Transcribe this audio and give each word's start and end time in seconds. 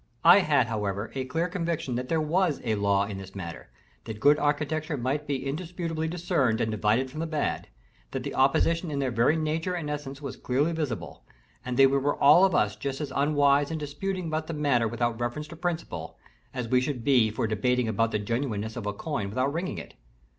I 0.23 0.39
had 0.39 0.61
always, 0.65 0.69
however, 0.69 1.11
a 1.13 1.25
clear 1.25 1.47
conviction 1.47 1.93
that 1.93 2.09
there 2.09 2.19
was 2.19 2.59
a 2.63 2.73
law 2.73 3.05
in 3.05 3.19
this 3.19 3.35
matter: 3.35 3.69
that 4.05 4.19
good 4.19 4.39
architecture 4.39 4.97
might 4.97 5.27
be 5.27 5.45
indisputably 5.45 6.07
discerned 6.07 6.59
and 6.59 6.71
divided 6.71 7.11
from 7.11 7.19
the 7.19 7.27
bad; 7.27 7.67
that 8.09 8.23
the 8.23 8.33
opposition 8.33 8.89
in 8.89 8.97
their 8.97 9.11
very 9.11 9.35
nature 9.35 9.75
and 9.75 9.91
essence 9.91 10.19
was 10.19 10.37
clearly 10.37 10.71
visible; 10.71 11.23
and 11.63 11.77
that 11.77 11.91
we 11.91 11.99
were 11.99 12.15
all 12.19 12.43
of 12.43 12.55
us 12.55 12.75
just 12.75 12.99
as 12.99 13.13
unwise 13.15 13.69
in 13.69 13.77
disputing 13.77 14.25
about 14.25 14.47
the 14.47 14.53
matter 14.53 14.87
without 14.87 15.19
reference 15.19 15.47
to 15.49 15.55
principle, 15.55 16.17
as 16.51 16.67
we 16.67 16.81
should 16.81 17.03
be 17.03 17.29
for 17.29 17.45
debating 17.45 17.87
about 17.87 18.09
the 18.09 18.17
genuineness 18.17 18.75
of 18.75 18.87
a 18.87 18.93
coin, 18.93 19.29
without 19.29 19.53
ringing 19.53 19.77
it. 19.77 19.93